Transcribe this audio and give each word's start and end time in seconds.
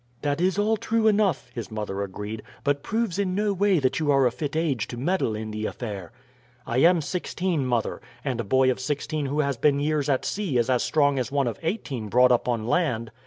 "That 0.23 0.41
is 0.41 0.57
all 0.57 0.77
true 0.77 1.05
enough," 1.07 1.51
his 1.53 1.69
mother 1.69 2.01
agreed; 2.01 2.41
"but 2.63 2.81
proves 2.81 3.19
in 3.19 3.35
no 3.35 3.53
way 3.53 3.77
that 3.77 3.99
you 3.99 4.09
are 4.09 4.25
a 4.25 4.31
fit 4.31 4.55
age 4.55 4.87
to 4.87 4.97
meddle 4.97 5.35
in 5.35 5.51
the 5.51 5.67
affair." 5.67 6.11
"I 6.65 6.79
am 6.79 7.01
sixteen, 7.01 7.67
mother; 7.67 8.01
and 8.25 8.41
a 8.41 8.43
boy 8.43 8.71
of 8.71 8.79
sixteen 8.79 9.27
who 9.27 9.41
has 9.41 9.57
been 9.57 9.79
years 9.79 10.09
at 10.09 10.25
sea 10.25 10.57
is 10.57 10.71
as 10.71 10.81
strong 10.81 11.19
as 11.19 11.31
one 11.31 11.45
of 11.45 11.59
eighteen 11.61 12.09
brought 12.09 12.31
up 12.31 12.47
on 12.47 12.65
land. 12.65 13.11